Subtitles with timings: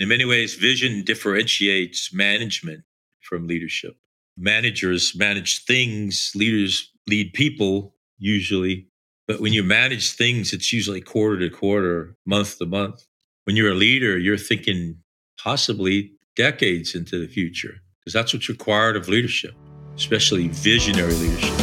[0.00, 2.82] In many ways, vision differentiates management
[3.20, 3.96] from leadership.
[4.36, 8.88] Managers manage things, leaders lead people usually.
[9.28, 13.06] But when you manage things, it's usually quarter to quarter, month to month.
[13.44, 14.96] When you're a leader, you're thinking
[15.38, 19.54] possibly decades into the future because that's what's required of leadership,
[19.94, 21.54] especially visionary leadership.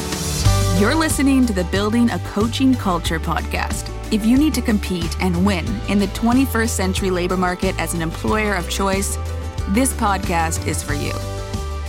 [0.79, 3.90] You're listening to the Building a Coaching Culture podcast.
[4.11, 8.01] If you need to compete and win in the 21st century labor market as an
[8.01, 9.17] employer of choice,
[9.69, 11.13] this podcast is for you.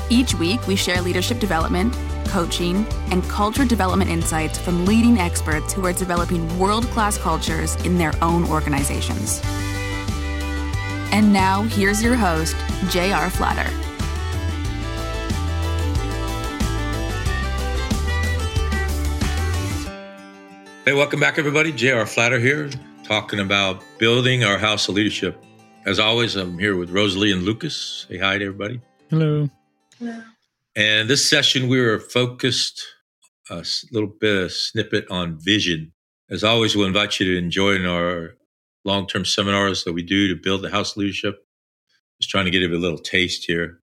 [0.09, 1.93] Each week, we share leadership development,
[2.27, 7.98] coaching, and culture development insights from leading experts who are developing world class cultures in
[7.98, 9.41] their own organizations.
[11.10, 12.54] And now, here's your host,
[12.88, 13.30] J.R.
[13.30, 13.91] Flatter.
[20.84, 21.70] Hey, welcome back, everybody.
[21.70, 22.04] J.R.
[22.06, 22.68] Flatter here,
[23.04, 25.40] talking about building our house of leadership.
[25.86, 28.04] As always, I'm here with Rosalie and Lucas.
[28.09, 28.80] Say hi to everybody.
[29.09, 29.48] Hello.
[30.00, 30.24] Hello.
[30.74, 32.84] And this session, we were focused
[33.48, 35.92] a little bit of snippet on vision.
[36.29, 38.35] As always, we'll invite you to join our
[38.85, 41.46] long term seminars that we do to build the house leadership.
[42.20, 43.79] Just trying to give you a little taste here,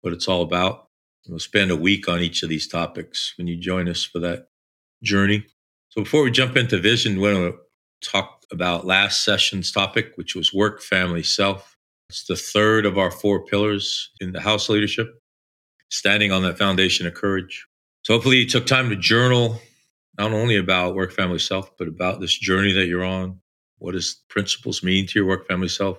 [0.00, 0.88] what it's all about.
[1.28, 4.48] We'll spend a week on each of these topics when you join us for that
[5.00, 5.46] journey.
[5.96, 10.34] So before we jump into vision, we want to talk about last session's topic, which
[10.34, 11.76] was work, family, self.
[12.08, 15.06] It's the third of our four pillars in the house leadership,
[15.92, 17.64] standing on that foundation of courage.
[18.02, 19.60] So hopefully you took time to journal
[20.18, 23.38] not only about work, family, self, but about this journey that you're on.
[23.78, 25.98] What does principles mean to your work, family, self?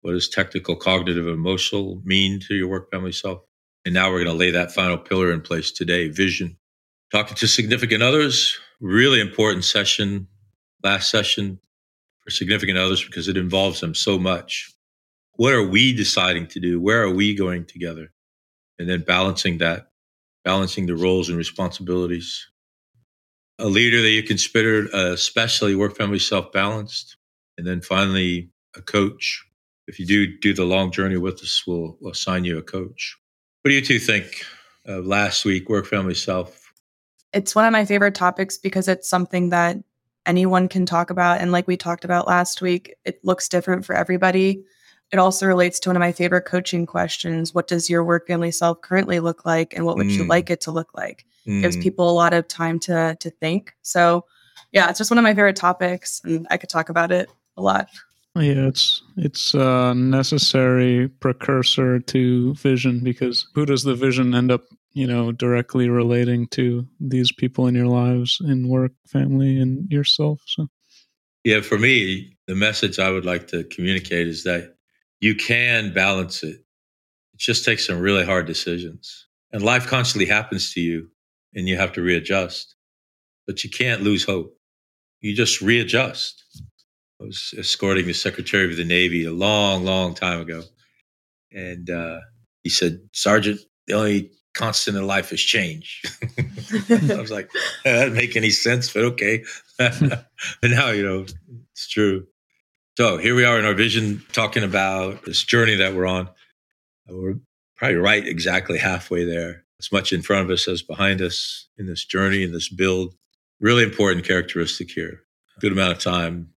[0.00, 3.42] What does technical, cognitive, emotional mean to your work, family, self?
[3.84, 6.56] And now we're going to lay that final pillar in place today, vision.
[7.12, 10.26] Talking to significant others, really important session,
[10.82, 11.58] last session
[12.20, 14.72] for significant others because it involves them so much.
[15.34, 16.80] What are we deciding to do?
[16.80, 18.12] Where are we going together?
[18.78, 19.88] And then balancing that,
[20.44, 22.48] balancing the roles and responsibilities.
[23.58, 27.16] A leader that you consider uh, especially work family self balanced.
[27.56, 29.44] And then finally, a coach.
[29.86, 33.16] If you do do the long journey with us, we'll, we'll assign you a coach.
[33.62, 34.44] What do you two think
[34.86, 36.61] of last week, work family self
[37.32, 39.76] it's one of my favorite topics because it's something that
[40.26, 41.40] anyone can talk about.
[41.40, 44.62] And like we talked about last week, it looks different for everybody.
[45.12, 48.50] It also relates to one of my favorite coaching questions What does your work family
[48.50, 49.74] self currently look like?
[49.74, 50.16] And what would mm.
[50.16, 51.26] you like it to look like?
[51.46, 51.60] Mm.
[51.60, 53.74] Gives people a lot of time to, to think.
[53.82, 54.24] So,
[54.70, 57.28] yeah, it's just one of my favorite topics, and I could talk about it
[57.58, 57.88] a lot.
[58.34, 64.62] Yeah, it's it's a necessary precursor to vision because who does the vision end up
[64.92, 70.42] you know, directly relating to these people in your lives in work, family, and yourself.
[70.46, 70.68] So,
[71.44, 74.76] yeah, for me, the message I would like to communicate is that
[75.20, 76.56] you can balance it.
[77.34, 79.26] It just takes some really hard decisions.
[79.52, 81.08] And life constantly happens to you
[81.54, 82.74] and you have to readjust,
[83.46, 84.56] but you can't lose hope.
[85.20, 86.42] You just readjust.
[87.20, 90.62] I was escorting the Secretary of the Navy a long, long time ago.
[91.52, 92.20] And uh,
[92.62, 96.02] he said, Sergeant, the only constant in life is change.
[96.90, 97.50] I was like,
[97.84, 99.44] that doesn't make any sense, but okay.
[99.78, 100.24] but
[100.62, 101.26] now, you know,
[101.72, 102.26] it's true.
[102.96, 106.28] So here we are in our vision talking about this journey that we're on.
[107.08, 107.36] We're
[107.76, 109.64] probably right exactly halfway there.
[109.80, 113.14] As much in front of us as behind us in this journey, in this build.
[113.60, 115.22] Really important characteristic here.
[115.60, 116.50] Good amount of time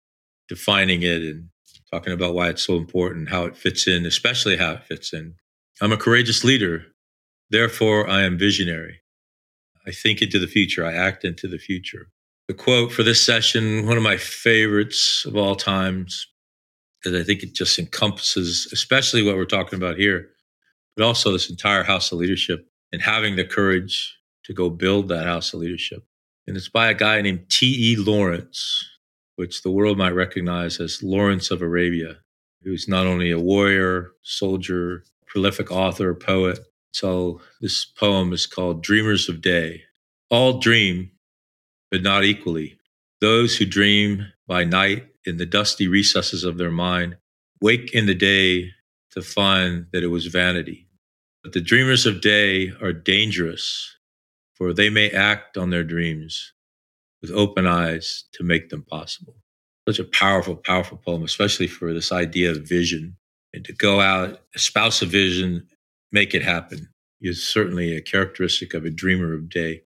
[0.49, 1.49] defining it and
[1.91, 5.35] talking about why it's so important, how it fits in, especially how it fits in.
[5.81, 6.85] I'm a courageous leader
[7.53, 9.01] Therefore, I am visionary.
[9.85, 10.83] I think into the future.
[10.83, 12.07] I act into the future.
[12.47, 16.25] The quote for this session, one of my favorites of all times,
[16.97, 20.29] because I think it just encompasses, especially what we're talking about here,
[20.97, 25.27] but also this entire house of leadership and having the courage to go build that
[25.27, 26.03] house of leadership.
[26.47, 27.97] And it's by a guy named T.E.
[27.97, 28.83] Lawrence,
[29.35, 32.17] which the world might recognize as Lawrence of Arabia,
[32.63, 36.57] who's not only a warrior, soldier, prolific author, poet,
[36.93, 39.83] so this poem is called Dreamers of Day.
[40.29, 41.11] All dream,
[41.91, 42.77] but not equally.
[43.21, 47.17] Those who dream by night in the dusty recesses of their mind
[47.61, 48.69] wake in the day
[49.11, 50.87] to find that it was vanity.
[51.43, 53.97] But the dreamers of day are dangerous,
[54.53, 56.53] for they may act on their dreams
[57.21, 59.35] with open eyes to make them possible.
[59.87, 63.17] Such a powerful, powerful poem, especially for this idea of vision
[63.53, 65.67] and to go out, espouse a vision,
[66.13, 66.87] make it happen
[67.21, 69.81] is certainly a characteristic of a dreamer of day.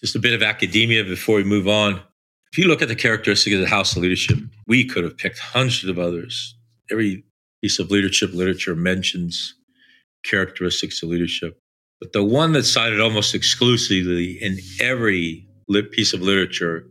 [0.00, 2.00] Just a bit of academia before we move on.
[2.52, 5.38] If you look at the characteristics of the House of Leadership, we could have picked
[5.38, 6.54] hundreds of others.
[6.90, 7.24] Every
[7.62, 9.54] piece of leadership literature mentions
[10.24, 11.58] characteristics of leadership.
[12.00, 15.48] But the one that's cited almost exclusively in every
[15.92, 16.86] piece of literature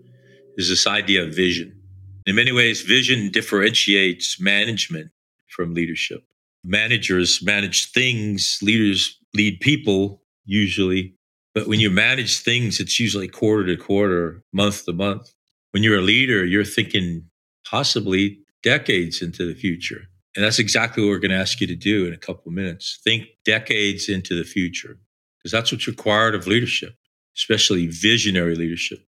[0.58, 1.80] is this idea of vision.
[2.26, 5.12] In many ways, vision differentiates management
[5.48, 6.24] from leadership.
[6.66, 11.14] Managers manage things, leaders lead people usually.
[11.54, 15.32] But when you manage things, it's usually quarter to quarter, month to month.
[15.72, 17.30] When you're a leader, you're thinking
[17.70, 20.02] possibly decades into the future.
[20.36, 22.54] And that's exactly what we're going to ask you to do in a couple of
[22.54, 23.00] minutes.
[23.04, 24.98] Think decades into the future,
[25.38, 26.96] because that's what's required of leadership,
[27.38, 29.00] especially visionary leadership.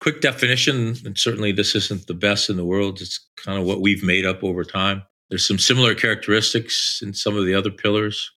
[0.00, 3.00] Quick definition, and certainly this isn't the best in the world.
[3.00, 5.04] It's kind of what we've made up over time.
[5.34, 8.30] There's some similar characteristics in some of the other pillars.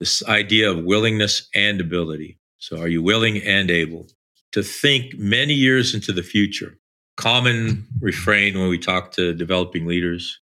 [0.00, 2.40] This idea of willingness and ability.
[2.58, 4.08] So, are you willing and able
[4.50, 6.78] to think many years into the future?
[7.16, 10.40] Common refrain when we talk to developing leaders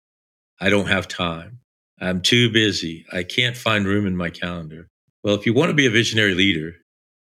[0.59, 1.59] I don't have time.
[2.01, 3.05] I'm too busy.
[3.13, 4.89] I can't find room in my calendar.
[5.23, 6.73] Well, if you want to be a visionary leader,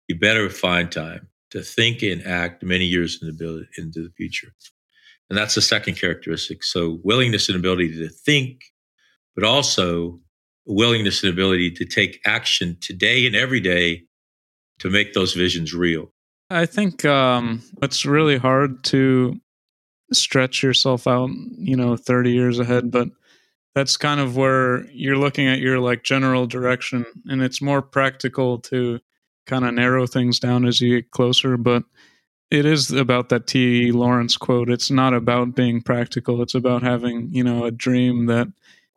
[0.08, 4.54] you better find time to think and act many years into the future.
[5.30, 6.64] And that's the second characteristic.
[6.64, 8.66] So, willingness and ability to think,
[9.36, 10.20] but also
[10.66, 14.04] willingness and ability to take action today and every day
[14.80, 16.12] to make those visions real.
[16.50, 19.40] I think um, it's really hard to
[20.14, 23.10] stretch yourself out, you know, 30 years ahead, but
[23.76, 28.58] that's kind of where you're looking at your like general direction and it's more practical
[28.60, 29.00] to
[29.46, 31.84] kind of narrow things down as you get closer but
[32.52, 33.88] it is about that T.
[33.88, 33.92] E.
[33.92, 34.70] Lawrence quote.
[34.70, 36.42] It's not about being practical.
[36.42, 38.48] It's about having, you know, a dream that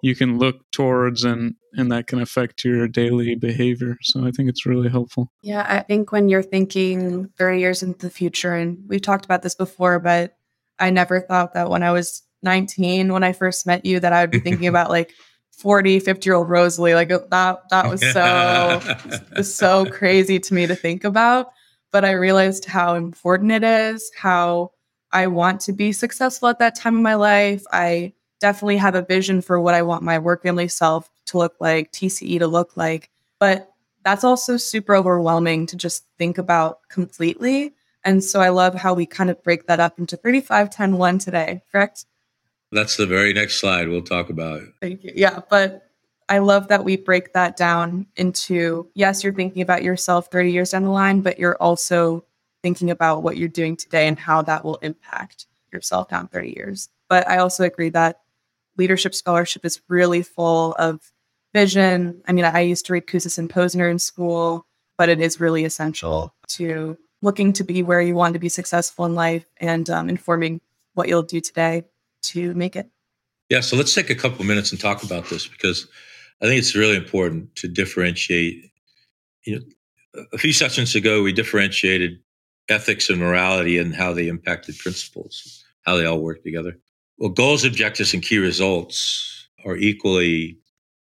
[0.03, 3.97] you can look towards and and that can affect your daily behavior.
[4.03, 5.31] So I think it's really helpful.
[5.43, 9.43] Yeah, I think when you're thinking 30 years into the future and we've talked about
[9.43, 10.37] this before, but
[10.79, 14.23] I never thought that when I was 19 when I first met you that I
[14.23, 15.12] would be thinking about like
[15.59, 16.95] 40, 50 year old Rosalie.
[16.95, 21.50] Like that, that was so, so crazy to me to think about.
[21.90, 24.73] But I realized how important it is, how
[25.12, 27.64] I want to be successful at that time of my life.
[27.73, 31.56] I definitely have a vision for what I want my work family self to look
[31.61, 33.11] like, TCE to look like.
[33.38, 33.73] But
[34.05, 37.75] that's also super overwhelming to just think about completely.
[38.05, 41.19] And so I love how we kind of break that up into 35, 10, 1
[41.19, 42.06] today, correct?
[42.70, 44.61] That's the very next slide we'll talk about.
[44.81, 45.12] Thank you.
[45.14, 45.88] Yeah, but
[46.29, 50.71] I love that we break that down into yes, you're thinking about yourself 30 years
[50.71, 52.25] down the line, but you're also
[52.63, 56.89] thinking about what you're doing today and how that will impact yourself down 30 years.
[57.09, 58.21] But I also agree that
[58.77, 61.01] leadership scholarship is really full of
[61.55, 62.23] vision.
[62.27, 64.67] I mean, I used to read Kouzes and Posner in school,
[64.97, 69.05] but it is really essential to looking to be where you want to be successful
[69.05, 70.61] in life and um, informing
[70.95, 71.85] what you'll do today
[72.23, 72.89] to make it.
[73.49, 75.87] Yeah, so let's take a couple minutes and talk about this because
[76.40, 78.70] I think it's really important to differentiate.
[79.44, 82.19] You know, a few sessions ago, we differentiated
[82.69, 86.79] ethics and morality and how they impacted principles, how they all work together.
[87.19, 90.58] Well, goals, objectives, and key results are equally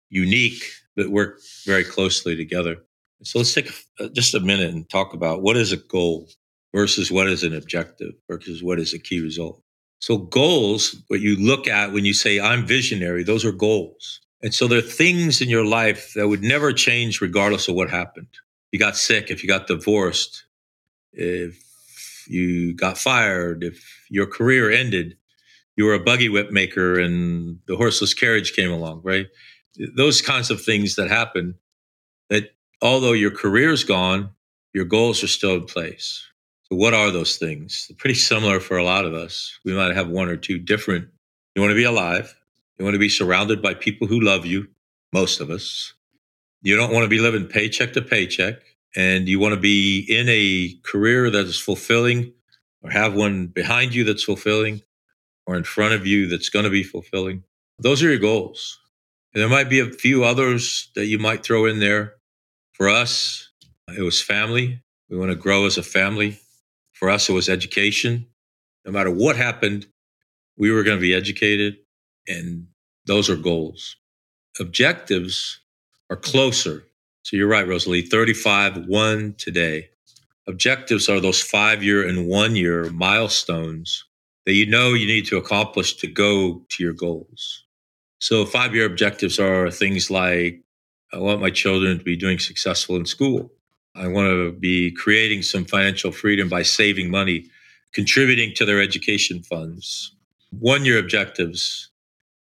[0.09, 0.63] unique,
[0.95, 2.77] but work very closely together.
[3.23, 6.29] So let's take uh, just a minute and talk about what is a goal
[6.73, 9.61] versus what is an objective versus what is a key result.
[9.99, 14.21] So goals, what you look at when you say I'm visionary, those are goals.
[14.41, 17.89] And so there are things in your life that would never change regardless of what
[17.89, 18.27] happened.
[18.71, 20.45] You got sick, if you got divorced,
[21.11, 25.17] if you got fired, if your career ended,
[25.75, 29.27] you were a buggy whip maker and the horseless carriage came along, right?
[29.95, 31.55] Those kinds of things that happen
[32.29, 34.29] that although your career's gone,
[34.73, 36.25] your goals are still in place.
[36.63, 37.87] So what are those things?
[37.87, 39.57] They're pretty similar for a lot of us.
[39.65, 41.07] We might have one or two different.
[41.55, 42.35] You want to be alive.
[42.79, 44.69] You want to be surrounded by people who love you,
[45.11, 45.93] most of us.
[46.61, 48.55] You don't want to be living paycheck to paycheck.
[48.95, 52.33] And you want to be in a career that is fulfilling
[52.81, 54.81] or have one behind you that's fulfilling
[55.45, 57.43] or in front of you that's going to be fulfilling.
[57.77, 58.79] Those are your goals.
[59.33, 62.15] And there might be a few others that you might throw in there.
[62.73, 63.51] For us,
[63.95, 64.81] it was family.
[65.09, 66.39] We want to grow as a family.
[66.93, 68.27] For us, it was education.
[68.85, 69.87] No matter what happened,
[70.57, 71.77] we were going to be educated,
[72.29, 72.67] and
[73.07, 73.97] those are goals.
[74.59, 75.59] Objectives
[76.09, 76.85] are closer.
[77.23, 79.89] So you're right, Rosalie, 35, one today.
[80.47, 84.05] Objectives are those five year and one year milestones
[84.45, 87.65] that you know you need to accomplish to go to your goals.
[88.19, 90.61] So five year objectives are things like
[91.13, 93.51] I want my children to be doing successful in school.
[93.95, 97.47] I want to be creating some financial freedom by saving money,
[97.93, 100.15] contributing to their education funds.
[100.51, 101.88] One year objectives.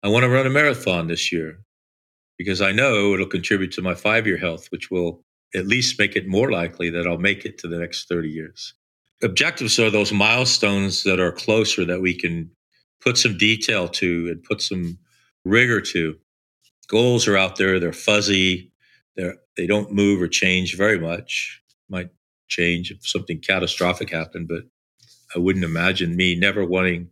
[0.03, 1.59] I want to run a marathon this year.
[2.39, 5.23] because I know it'll contribute to my five year health, which will
[5.55, 8.75] at least make it more likely that I'll make it to the next 30 years.
[9.23, 12.51] Objectives are those milestones that are closer that we can
[13.01, 14.99] put some detail to and put some
[15.45, 16.17] rigor to.
[16.89, 18.71] Goals are out there, they're fuzzy,
[19.17, 21.61] they're, they don't move or change very much.
[21.89, 22.09] Might
[22.49, 24.63] change if something catastrophic happened, but
[25.35, 27.09] I wouldn't imagine me never wanting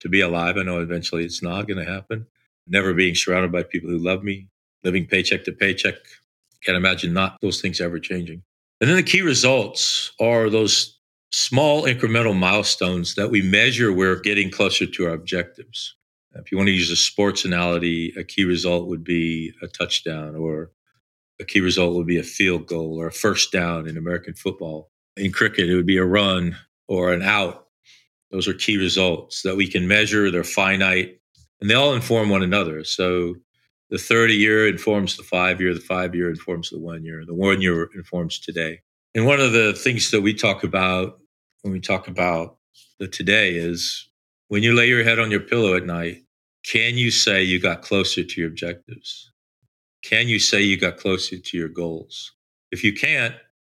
[0.00, 0.56] to be alive.
[0.56, 2.26] I know eventually it's not going to happen.
[2.66, 4.48] Never being surrounded by people who love me,
[4.84, 5.94] living paycheck to paycheck.
[6.64, 8.42] Can't imagine not those things ever changing.
[8.80, 10.98] And then the key results are those
[11.30, 15.94] small incremental milestones that we measure we're getting closer to our objectives.
[16.34, 20.36] If you want to use a sports analogy, a key result would be a touchdown,
[20.36, 20.70] or
[21.40, 24.90] a key result would be a field goal or a first down in American football.
[25.16, 27.67] In cricket, it would be a run or an out.
[28.30, 30.30] Those are key results that we can measure.
[30.30, 31.18] They're finite
[31.60, 32.84] and they all inform one another.
[32.84, 33.36] So
[33.90, 37.34] the 30 year informs the five year, the five year informs the one year, the
[37.34, 38.80] one year informs today.
[39.14, 41.20] And one of the things that we talk about
[41.62, 42.58] when we talk about
[42.98, 44.08] the today is
[44.48, 46.22] when you lay your head on your pillow at night,
[46.64, 49.32] can you say you got closer to your objectives?
[50.02, 52.32] Can you say you got closer to your goals?
[52.70, 53.34] If you can't,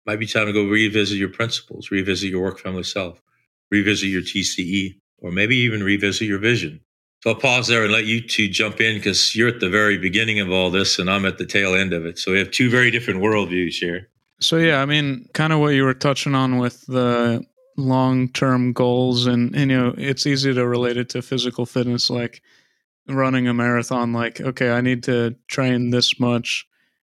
[0.06, 3.22] might be time to go revisit your principles, revisit your work family self,
[3.70, 6.80] revisit your TCE, or maybe even revisit your vision.
[7.22, 9.98] So I'll pause there and let you two jump in because you're at the very
[9.98, 12.16] beginning of all this and I'm at the tail end of it.
[12.18, 14.08] So we have two very different worldviews here.
[14.40, 17.44] So, yeah, I mean, kind of what you were touching on with the
[17.76, 22.08] long term goals, and, and, you know, it's easy to relate it to physical fitness,
[22.08, 22.40] like
[23.08, 24.12] running a marathon.
[24.12, 26.66] Like, okay, I need to train this much,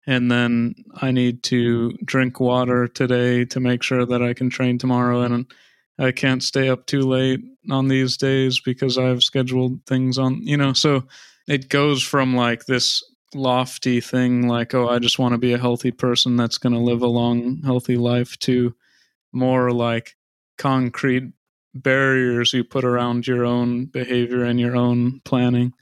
[0.06, 4.78] and then I need to drink water today to make sure that I can train
[4.78, 5.22] tomorrow.
[5.22, 5.52] And
[5.98, 10.58] I can't stay up too late on these days because I've scheduled things on, you
[10.58, 11.04] know, so
[11.48, 15.58] it goes from like this lofty thing like oh I just want to be a
[15.58, 18.74] healthy person that's going to live a long healthy life to
[19.34, 20.16] more like
[20.58, 21.34] concrete
[21.76, 25.74] barriers you put around your own behavior and your own planning.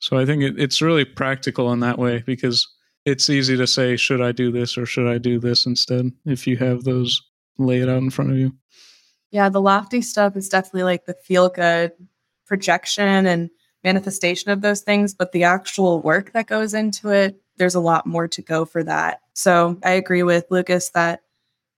[0.00, 2.66] So I think it, it's really practical in that way because
[3.04, 6.46] it's easy to say, should I do this or should I do this instead if
[6.46, 7.22] you have those
[7.58, 8.52] laid out in front of you.
[9.30, 11.92] Yeah, the lofty stuff is definitely like the feel good
[12.46, 13.50] projection and
[13.84, 18.06] manifestation of those things, but the actual work that goes into it, there's a lot
[18.06, 19.20] more to go for that.
[19.34, 21.22] So I agree with Lucas that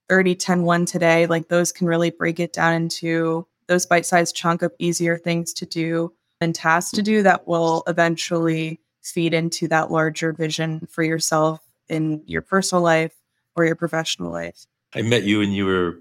[0.08, 4.34] 30, 10, 1 today, like those can really break it down into those bite sized
[4.34, 9.68] chunk of easier things to do and tasks to do that will eventually feed into
[9.68, 13.14] that larger vision for yourself in your personal life
[13.56, 14.66] or your professional life.
[14.94, 15.98] I met you and you were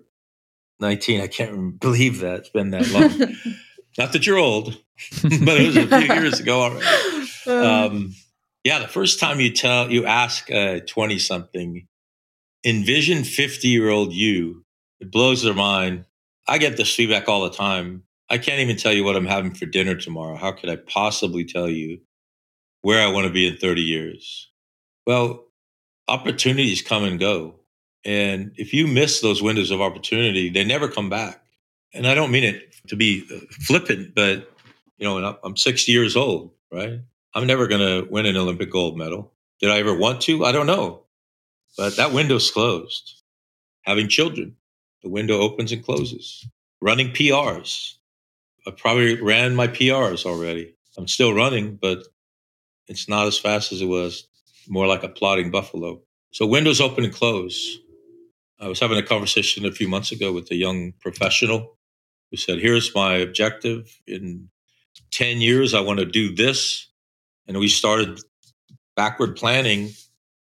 [0.82, 1.22] 19.
[1.22, 3.36] I can't believe that it's been that long.
[3.98, 4.78] Not that you're old,
[5.22, 7.28] but it was a few years ago already.
[7.48, 8.16] Um,
[8.64, 11.88] yeah, the first time you tell you ask a 20 something,
[12.66, 14.64] envision 50 year old you,
[15.00, 16.06] it blows their mind.
[16.48, 18.04] I get this feedback all the time.
[18.30, 20.38] I can't even tell you what I'm having for dinner tomorrow.
[20.38, 22.00] How could I possibly tell you
[22.82, 24.50] where I want to be in 30 years?
[25.06, 25.48] Well,
[26.08, 27.61] opportunities come and go.
[28.04, 31.44] And if you miss those windows of opportunity, they never come back.
[31.94, 34.52] And I don't mean it to be uh, flippant, but
[34.98, 37.00] you know, I'm 60 years old, right?
[37.34, 39.34] I'm never going to win an Olympic gold medal.
[39.60, 40.46] Did I ever want to?
[40.46, 41.04] I don't know.
[41.78, 43.22] But that window's closed.
[43.84, 44.56] Having children,
[45.02, 46.48] the window opens and closes.
[46.82, 47.96] Running PRs.
[48.68, 50.76] I probably ran my PRs already.
[50.98, 52.04] I'm still running, but
[52.88, 54.28] it's not as fast as it was,
[54.68, 56.02] more like a plodding buffalo.
[56.32, 57.80] So windows open and close.
[58.62, 61.78] I was having a conversation a few months ago with a young professional
[62.30, 64.00] who said, Here's my objective.
[64.08, 64.50] In
[65.12, 66.88] 10 years, I want to do this.
[67.48, 68.22] And we started
[68.96, 69.90] backward planning.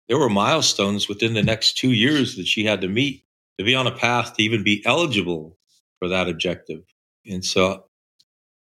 [0.09, 3.25] There were milestones within the next two years that she had to meet
[3.59, 5.57] to be on a path to even be eligible
[5.99, 6.83] for that objective.
[7.27, 7.85] And so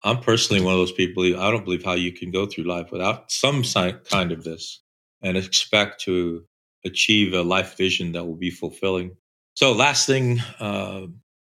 [0.04, 2.90] I'm personally one of those people, I don't believe how you can go through life
[2.92, 4.80] without some kind of this
[5.22, 6.44] and expect to
[6.84, 9.16] achieve a life vision that will be fulfilling.
[9.54, 11.06] So, last thing, uh,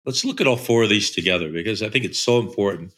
[0.06, 2.94] let's look at all four of these together because I think it's so important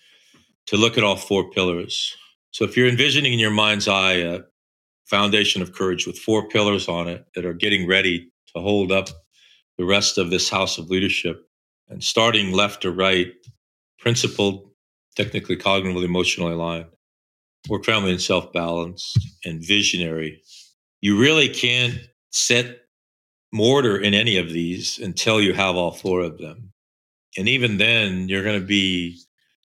[0.68, 2.16] to look at all four pillars.
[2.52, 4.42] So, if you're envisioning in your mind's eye a
[5.06, 9.10] foundation of courage with four pillars on it that are getting ready to hold up
[9.78, 11.48] the rest of this house of leadership,
[11.90, 13.34] and starting left to right,
[14.00, 14.70] principled,
[15.16, 16.86] technically, cognitively, emotionally aligned,
[17.68, 20.42] work, family, and self balanced, and visionary,
[21.02, 22.81] you really can't set
[23.52, 26.72] mortar in any of these until you have all four of them.
[27.38, 29.20] And even then, you're going to be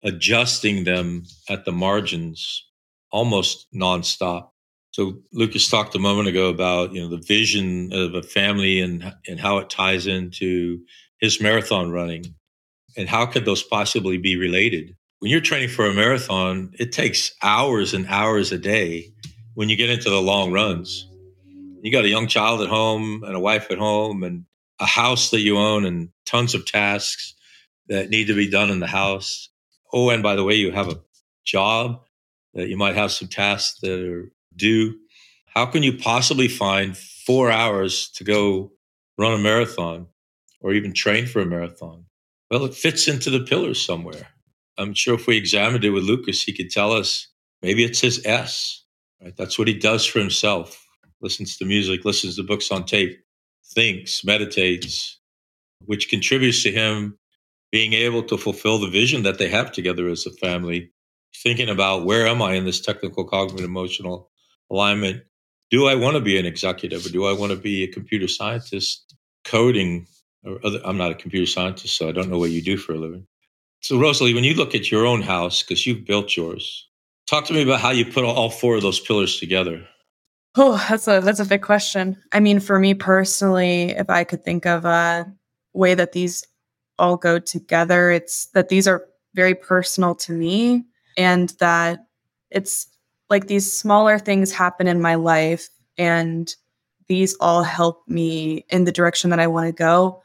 [0.03, 2.65] adjusting them at the margins
[3.11, 4.49] almost nonstop.
[4.91, 9.13] So Lucas talked a moment ago about you know the vision of a family and
[9.27, 10.79] and how it ties into
[11.19, 12.35] his marathon running,
[12.97, 14.95] and how could those possibly be related?
[15.19, 19.13] When you're training for a marathon, it takes hours and hours a day.
[19.53, 21.07] When you get into the long runs,
[21.81, 24.45] you got a young child at home and a wife at home and
[24.79, 27.33] a house that you own and tons of tasks
[27.87, 29.49] that need to be done in the house.
[29.93, 31.01] Oh, and by the way, you have a
[31.43, 32.01] job
[32.53, 34.95] that you might have some tasks that are due.
[35.47, 38.71] How can you possibly find four hours to go
[39.17, 40.07] run a marathon
[40.61, 42.05] or even train for a marathon?
[42.49, 44.27] Well, it fits into the pillars somewhere.
[44.77, 47.27] I'm sure if we examined it with Lucas, he could tell us
[47.61, 48.83] maybe it's his S.
[49.21, 49.35] Right?
[49.35, 50.80] That's what he does for himself.
[51.21, 53.19] Listens to music, listens to books on tape,
[53.73, 55.19] thinks, meditates,
[55.85, 57.17] which contributes to him
[57.71, 60.91] being able to fulfill the vision that they have together as a family.
[61.43, 64.29] Thinking about where am I in this technical, cognitive, emotional
[64.69, 65.23] alignment?
[65.69, 68.27] Do I want to be an executive or do I want to be a computer
[68.27, 70.07] scientist coding?
[70.63, 72.97] Other, I'm not a computer scientist, so I don't know what you do for a
[72.97, 73.25] living.
[73.81, 76.87] So, Rosalie, when you look at your own house, because you've built yours,
[77.27, 79.87] talk to me about how you put all four of those pillars together.
[80.55, 82.17] Oh, that's a that's a big question.
[82.33, 85.31] I mean, for me personally, if I could think of a
[85.73, 86.43] way that these
[86.99, 90.85] all go together, it's that these are very personal to me
[91.17, 92.05] and that
[92.49, 92.87] it's
[93.29, 96.53] like these smaller things happen in my life and
[97.07, 100.21] these all help me in the direction that I want to go.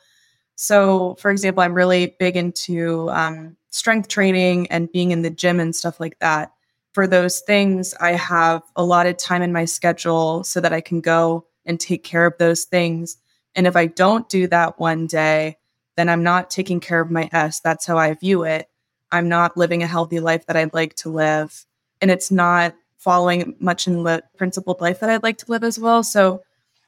[0.56, 5.60] So, for example, I'm really big into um, strength training and being in the gym
[5.60, 6.52] and stuff like that
[6.96, 10.80] for those things, I have a lot of time in my schedule so that I
[10.80, 13.18] can go and take care of those things.
[13.54, 15.58] And if I don't do that one day,
[15.98, 17.60] then I'm not taking care of my S.
[17.60, 18.70] That's how I view it.
[19.12, 21.66] I'm not living a healthy life that I'd like to live.
[22.00, 25.78] And it's not following much in the principled life that I'd like to live as
[25.78, 26.02] well.
[26.02, 26.40] So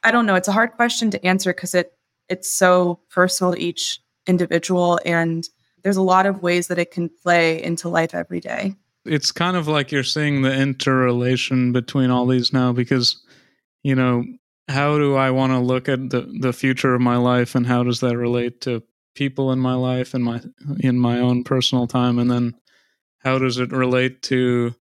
[0.03, 0.37] I don't know.
[0.37, 1.93] It's a hard question to answer because it
[2.31, 5.47] it's so personal to each individual and
[5.83, 8.75] there's a lot of ways that it can play into life every day
[9.09, 13.21] it's kind of like you're seeing the interrelation between all these now because
[13.83, 14.25] you know
[14.69, 17.83] how do i want to look at the the future of my life and how
[17.83, 18.83] does that relate to
[19.19, 20.41] people in my life and my
[20.79, 22.21] in my own personal time?
[22.21, 22.55] And then
[23.19, 24.75] how does it relate to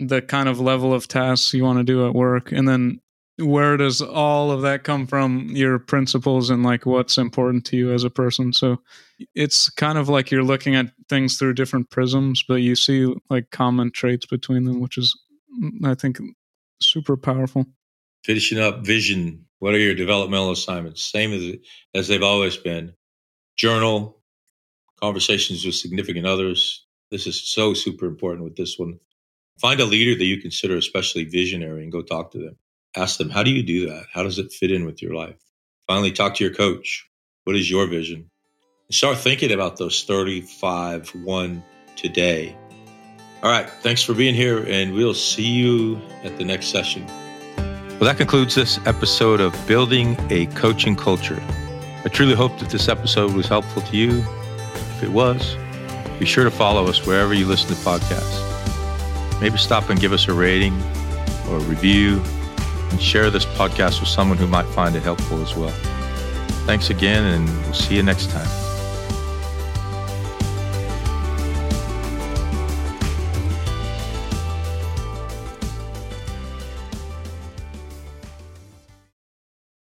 [0.00, 2.50] the kind of level of tasks you want to do at work?
[2.50, 3.00] And then
[3.38, 7.92] where does all of that come from your principles and like what's important to you
[7.92, 8.54] as a person?
[8.54, 8.80] So
[9.34, 13.50] it's kind of like you're looking at things through different prisms but you see like
[13.50, 15.18] common traits between them which is
[15.62, 16.18] mm, i think
[16.80, 17.64] super powerful
[18.24, 21.56] finishing up vision what are your developmental assignments same as
[21.94, 22.92] as they've always been
[23.56, 24.18] journal
[25.00, 28.98] conversations with significant others this is so super important with this one
[29.60, 32.56] find a leader that you consider especially visionary and go talk to them
[32.96, 34.06] ask them, how do you do that?
[34.12, 35.38] How does it fit in with your life?
[35.86, 37.08] Finally, talk to your coach.
[37.44, 38.30] What is your vision?
[38.90, 41.62] Start thinking about those 35 1
[41.94, 42.56] today.
[43.44, 43.70] All right.
[43.70, 47.06] Thanks for being here, and we'll see you at the next session.
[47.06, 51.40] Well, that concludes this episode of Building a Coaching Culture.
[52.04, 54.24] I truly hope that this episode was helpful to you.
[54.96, 55.56] If it was,
[56.18, 59.40] be sure to follow us wherever you listen to podcasts.
[59.40, 60.74] Maybe stop and give us a rating
[61.48, 62.20] or a review
[62.90, 65.74] and share this podcast with someone who might find it helpful as well.
[66.66, 68.69] Thanks again, and we'll see you next time.